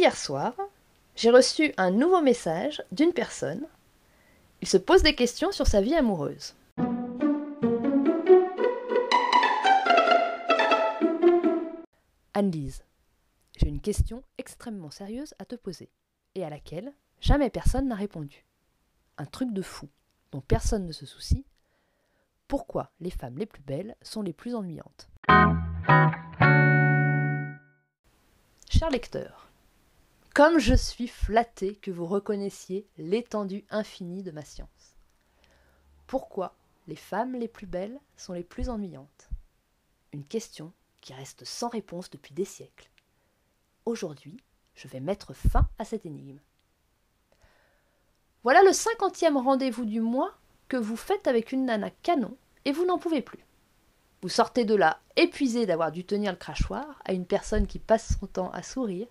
Hier 0.00 0.16
soir, 0.16 0.54
j'ai 1.14 1.30
reçu 1.30 1.74
un 1.76 1.90
nouveau 1.90 2.22
message 2.22 2.82
d'une 2.90 3.12
personne. 3.12 3.66
Il 4.62 4.66
se 4.66 4.78
pose 4.78 5.02
des 5.02 5.14
questions 5.14 5.52
sur 5.52 5.66
sa 5.66 5.82
vie 5.82 5.94
amoureuse. 5.94 6.54
Anne-Lise, 12.32 12.82
j'ai 13.58 13.68
une 13.68 13.82
question 13.82 14.24
extrêmement 14.38 14.90
sérieuse 14.90 15.34
à 15.38 15.44
te 15.44 15.54
poser 15.54 15.90
et 16.34 16.46
à 16.46 16.48
laquelle 16.48 16.94
jamais 17.20 17.50
personne 17.50 17.88
n'a 17.88 17.94
répondu. 17.94 18.46
Un 19.18 19.26
truc 19.26 19.52
de 19.52 19.60
fou 19.60 19.90
dont 20.32 20.40
personne 20.40 20.86
ne 20.86 20.92
se 20.92 21.04
soucie. 21.04 21.44
Pourquoi 22.48 22.90
les 23.00 23.10
femmes 23.10 23.36
les 23.36 23.44
plus 23.44 23.62
belles 23.62 23.96
sont 24.00 24.22
les 24.22 24.32
plus 24.32 24.54
ennuyantes? 24.54 25.10
Cher 28.70 28.88
lecteur, 28.88 29.39
comme 30.34 30.58
je 30.58 30.74
suis 30.74 31.08
flatté 31.08 31.76
que 31.76 31.90
vous 31.90 32.06
reconnaissiez 32.06 32.86
l'étendue 32.98 33.64
infinie 33.70 34.22
de 34.22 34.30
ma 34.30 34.44
science. 34.44 34.96
Pourquoi 36.06 36.54
les 36.86 36.96
femmes 36.96 37.34
les 37.34 37.48
plus 37.48 37.66
belles 37.66 38.00
sont 38.16 38.32
les 38.32 38.44
plus 38.44 38.68
ennuyantes? 38.68 39.28
Une 40.12 40.24
question 40.24 40.72
qui 41.00 41.14
reste 41.14 41.44
sans 41.44 41.68
réponse 41.68 42.10
depuis 42.10 42.34
des 42.34 42.44
siècles. 42.44 42.90
Aujourd'hui, 43.86 44.36
je 44.74 44.88
vais 44.88 45.00
mettre 45.00 45.34
fin 45.34 45.68
à 45.78 45.84
cette 45.84 46.06
énigme. 46.06 46.38
Voilà 48.42 48.62
le 48.62 48.72
cinquantième 48.72 49.36
rendez-vous 49.36 49.84
du 49.84 50.00
mois 50.00 50.32
que 50.68 50.76
vous 50.76 50.96
faites 50.96 51.26
avec 51.26 51.52
une 51.52 51.66
nana 51.66 51.90
canon 52.02 52.36
et 52.64 52.72
vous 52.72 52.86
n'en 52.86 52.98
pouvez 52.98 53.20
plus. 53.20 53.44
Vous 54.22 54.28
sortez 54.28 54.64
de 54.64 54.74
là 54.74 55.00
épuisé 55.16 55.66
d'avoir 55.66 55.92
dû 55.92 56.04
tenir 56.04 56.30
le 56.32 56.38
crachoir 56.38 57.00
à 57.04 57.12
une 57.12 57.26
personne 57.26 57.66
qui 57.66 57.78
passe 57.78 58.18
son 58.18 58.26
temps 58.26 58.50
à 58.52 58.62
sourire 58.62 59.08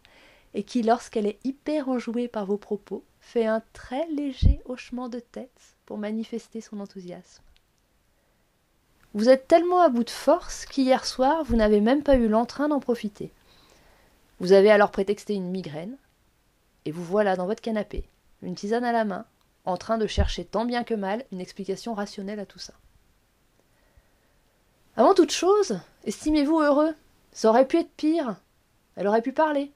et 0.53 0.63
qui, 0.63 0.81
lorsqu'elle 0.81 1.27
est 1.27 1.39
hyper 1.43 1.89
enjouée 1.89 2.27
par 2.27 2.45
vos 2.45 2.57
propos, 2.57 3.03
fait 3.19 3.45
un 3.45 3.61
très 3.73 4.07
léger 4.07 4.61
hochement 4.65 5.09
de 5.09 5.19
tête 5.19 5.75
pour 5.85 5.97
manifester 5.97 6.61
son 6.61 6.79
enthousiasme. 6.79 7.43
Vous 9.13 9.29
êtes 9.29 9.47
tellement 9.47 9.81
à 9.81 9.89
bout 9.89 10.03
de 10.03 10.09
force 10.09 10.65
qu'hier 10.65 11.05
soir, 11.05 11.43
vous 11.43 11.55
n'avez 11.55 11.81
même 11.81 12.03
pas 12.03 12.15
eu 12.15 12.27
l'entrain 12.27 12.67
d'en 12.67 12.79
profiter. 12.79 13.31
Vous 14.39 14.51
avez 14.53 14.71
alors 14.71 14.91
prétexté 14.91 15.33
une 15.33 15.49
migraine, 15.49 15.97
et 16.85 16.91
vous 16.91 17.03
voilà 17.03 17.35
dans 17.35 17.45
votre 17.45 17.61
canapé, 17.61 18.07
une 18.41 18.55
tisane 18.55 18.85
à 18.85 18.91
la 18.91 19.05
main, 19.05 19.25
en 19.65 19.77
train 19.77 19.97
de 19.97 20.07
chercher 20.07 20.45
tant 20.45 20.65
bien 20.65 20.83
que 20.83 20.93
mal 20.93 21.25
une 21.31 21.41
explication 21.41 21.93
rationnelle 21.93 22.39
à 22.39 22.45
tout 22.45 22.59
ça. 22.59 22.73
Avant 24.95 25.13
toute 25.13 25.31
chose, 25.31 25.79
estimez-vous 26.05 26.59
heureux. 26.59 26.93
Ça 27.31 27.49
aurait 27.49 27.67
pu 27.67 27.77
être 27.77 27.91
pire. 27.91 28.35
Elle 28.95 29.07
aurait 29.07 29.21
pu 29.21 29.31
parler. 29.31 29.71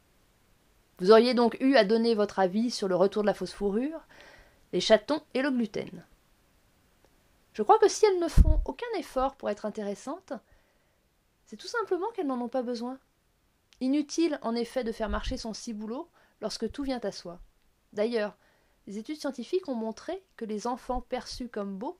Vous 0.99 1.11
auriez 1.11 1.33
donc 1.33 1.57
eu 1.59 1.75
à 1.75 1.83
donner 1.83 2.15
votre 2.15 2.39
avis 2.39 2.71
sur 2.71 2.87
le 2.87 2.95
retour 2.95 3.23
de 3.23 3.27
la 3.27 3.33
fausse 3.33 3.53
fourrure, 3.53 4.01
les 4.71 4.79
chatons 4.79 5.21
et 5.33 5.41
le 5.41 5.51
gluten. 5.51 6.05
Je 7.53 7.61
crois 7.61 7.79
que 7.79 7.87
si 7.87 8.05
elles 8.05 8.19
ne 8.19 8.27
font 8.27 8.61
aucun 8.65 8.87
effort 8.97 9.35
pour 9.35 9.49
être 9.49 9.65
intéressantes, 9.65 10.33
c'est 11.45 11.57
tout 11.57 11.67
simplement 11.67 12.09
qu'elles 12.11 12.27
n'en 12.27 12.41
ont 12.41 12.49
pas 12.49 12.63
besoin. 12.63 12.99
Inutile, 13.81 14.39
en 14.41 14.55
effet, 14.55 14.83
de 14.83 14.91
faire 14.91 15.09
marcher 15.09 15.37
son 15.37 15.53
ciboulot 15.53 16.09
lorsque 16.41 16.71
tout 16.71 16.83
vient 16.83 16.99
à 17.03 17.11
soi. 17.11 17.39
D'ailleurs, 17.91 18.35
les 18.87 18.97
études 18.97 19.19
scientifiques 19.19 19.67
ont 19.69 19.75
montré 19.75 20.23
que 20.35 20.45
les 20.45 20.67
enfants 20.67 21.01
perçus 21.01 21.49
comme 21.49 21.77
beaux 21.77 21.99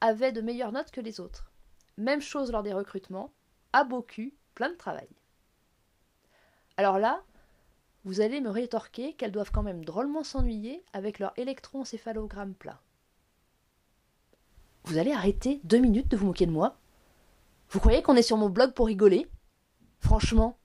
avaient 0.00 0.32
de 0.32 0.40
meilleures 0.40 0.72
notes 0.72 0.90
que 0.90 1.00
les 1.00 1.20
autres. 1.20 1.50
Même 1.96 2.20
chose 2.20 2.50
lors 2.50 2.62
des 2.62 2.72
recrutements, 2.72 3.32
à 3.72 3.84
beau 3.84 4.02
cul, 4.02 4.34
plein 4.54 4.70
de 4.70 4.76
travail. 4.76 5.08
Alors 6.76 6.98
là, 6.98 7.22
vous 8.04 8.20
allez 8.20 8.40
me 8.40 8.50
rétorquer 8.50 9.14
qu'elles 9.14 9.32
doivent 9.32 9.50
quand 9.52 9.62
même 9.62 9.84
drôlement 9.84 10.24
s'ennuyer 10.24 10.84
avec 10.92 11.18
leur 11.18 11.32
électroencéphalogramme 11.36 12.54
plat. 12.54 12.80
Vous 14.84 14.98
allez 14.98 15.12
arrêter 15.12 15.60
deux 15.64 15.78
minutes 15.78 16.08
de 16.08 16.16
vous 16.16 16.26
moquer 16.26 16.46
de 16.46 16.50
moi? 16.50 16.76
Vous 17.70 17.80
croyez 17.80 18.02
qu'on 18.02 18.16
est 18.16 18.22
sur 18.22 18.36
mon 18.36 18.50
blog 18.50 18.74
pour 18.74 18.86
rigoler? 18.86 19.26
Franchement, 20.00 20.58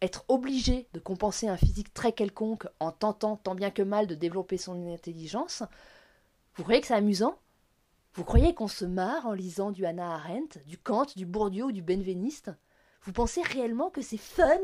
être 0.00 0.24
obligé 0.28 0.86
de 0.92 1.00
compenser 1.00 1.48
un 1.48 1.56
physique 1.56 1.92
très 1.92 2.12
quelconque 2.12 2.68
en 2.78 2.92
tentant 2.92 3.36
tant 3.36 3.56
bien 3.56 3.70
que 3.70 3.82
mal 3.82 4.06
de 4.06 4.14
développer 4.14 4.56
son 4.56 4.92
intelligence, 4.92 5.64
vous 6.54 6.62
croyez 6.62 6.80
que 6.80 6.86
c'est 6.86 6.94
amusant? 6.94 7.38
Vous 8.14 8.24
croyez 8.24 8.54
qu'on 8.54 8.68
se 8.68 8.84
marre 8.84 9.26
en 9.26 9.32
lisant 9.32 9.72
du 9.72 9.84
Hannah 9.84 10.14
Arendt, 10.14 10.60
du 10.64 10.78
Kant, 10.78 11.06
du 11.16 11.26
Bourdieu 11.26 11.64
ou 11.64 11.72
du 11.72 11.82
Benveniste? 11.82 12.50
Vous 13.02 13.12
pensez 13.12 13.42
réellement 13.42 13.90
que 13.90 14.00
c'est 14.00 14.16
fun 14.16 14.58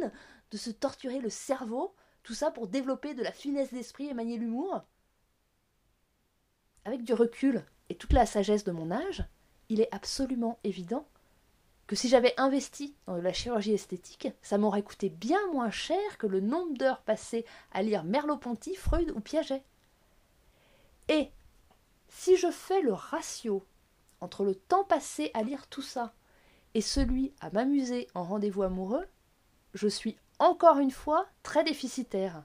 de 0.50 0.56
se 0.56 0.70
torturer 0.70 1.18
le 1.18 1.28
cerveau, 1.28 1.94
tout 2.22 2.34
ça 2.34 2.50
pour 2.50 2.68
développer 2.68 3.14
de 3.14 3.22
la 3.22 3.32
finesse 3.32 3.72
d'esprit 3.72 4.08
et 4.08 4.14
manier 4.14 4.38
l'humour 4.38 4.82
Avec 6.84 7.02
du 7.02 7.14
recul 7.14 7.64
et 7.88 7.94
toute 7.94 8.12
la 8.12 8.26
sagesse 8.26 8.64
de 8.64 8.72
mon 8.72 8.90
âge, 8.90 9.24
il 9.68 9.80
est 9.80 9.92
absolument 9.92 10.58
évident 10.64 11.06
que 11.86 11.96
si 11.96 12.08
j'avais 12.08 12.34
investi 12.38 12.94
dans 13.06 13.16
de 13.16 13.20
la 13.20 13.32
chirurgie 13.32 13.74
esthétique, 13.74 14.28
ça 14.40 14.56
m'aurait 14.56 14.82
coûté 14.82 15.08
bien 15.08 15.40
moins 15.52 15.70
cher 15.70 16.16
que 16.18 16.26
le 16.26 16.40
nombre 16.40 16.76
d'heures 16.78 17.02
passées 17.02 17.44
à 17.72 17.82
lire 17.82 18.04
Merleau-Ponty, 18.04 18.76
Freud 18.76 19.10
ou 19.10 19.20
Piaget. 19.20 19.62
Et 21.08 21.30
si 22.08 22.36
je 22.36 22.50
fais 22.50 22.80
le 22.82 22.92
ratio 22.92 23.66
entre 24.20 24.44
le 24.44 24.54
temps 24.54 24.84
passé 24.84 25.30
à 25.34 25.42
lire 25.42 25.66
tout 25.66 25.82
ça 25.82 26.14
et 26.74 26.80
celui 26.80 27.34
à 27.40 27.50
m'amuser 27.50 28.06
en 28.14 28.22
rendez-vous 28.22 28.62
amoureux, 28.62 29.06
je 29.74 29.88
suis 29.88 30.16
encore 30.38 30.78
une 30.78 30.90
fois 30.90 31.26
très 31.42 31.64
déficitaire. 31.64 32.44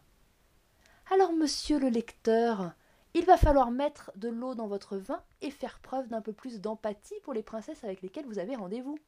Alors, 1.11 1.33
monsieur 1.33 1.79
le 1.79 1.89
lecteur, 1.89 2.73
il 3.13 3.25
va 3.25 3.37
falloir 3.37 3.71
mettre 3.71 4.11
de 4.15 4.29
l'eau 4.29 4.55
dans 4.55 4.67
votre 4.67 4.97
vin 4.97 5.23
et 5.41 5.51
faire 5.51 5.79
preuve 5.79 6.07
d'un 6.07 6.21
peu 6.21 6.33
plus 6.33 6.59
d'empathie 6.61 7.19
pour 7.23 7.33
les 7.33 7.43
princesses 7.43 7.83
avec 7.83 8.01
lesquelles 8.01 8.25
vous 8.25 8.39
avez 8.39 8.55
rendez-vous. 8.55 8.99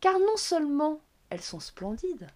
Car 0.00 0.18
non 0.18 0.36
seulement 0.36 1.00
elles 1.30 1.42
sont 1.42 1.60
splendides, 1.60 2.28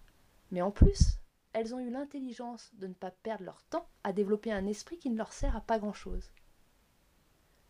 mais 0.51 0.63
en 0.63 0.71
plus, 0.71 1.19
elles 1.53 1.75
ont 1.75 1.79
eu 1.81 1.91
l'intelligence 1.91 2.71
de 2.75 2.87
ne 2.87 2.95
pas 2.95 3.11
perdre 3.11 3.45
leur 3.45 3.63
temps 3.65 3.87
à 4.05 4.13
développer 4.13 4.53
un 4.53 4.67
esprit 4.67 4.99
qui 4.99 5.11
ne 5.11 5.19
leur 5.19 5.33
sert 5.33 5.57
à 5.57 5.61
pas 5.61 5.79
grand-chose. 5.79 6.33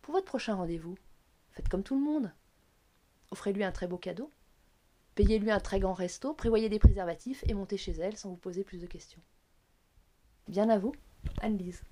Pour 0.01 0.13
votre 0.13 0.25
prochain 0.25 0.55
rendez-vous, 0.55 0.95
faites 1.51 1.69
comme 1.69 1.83
tout 1.83 1.95
le 1.95 2.01
monde. 2.01 2.31
Offrez-lui 3.31 3.63
un 3.63 3.71
très 3.71 3.87
beau 3.87 3.97
cadeau, 3.97 4.31
payez-lui 5.15 5.51
un 5.51 5.59
très 5.59 5.79
grand 5.79 5.93
resto, 5.93 6.33
prévoyez 6.33 6.69
des 6.69 6.79
préservatifs 6.79 7.43
et 7.47 7.53
montez 7.53 7.77
chez 7.77 7.93
elle 7.93 8.17
sans 8.17 8.29
vous 8.29 8.37
poser 8.37 8.63
plus 8.63 8.79
de 8.79 8.87
questions. 8.87 9.21
Bien 10.47 10.69
à 10.69 10.77
vous, 10.77 10.93
Anne-Lise. 11.41 11.83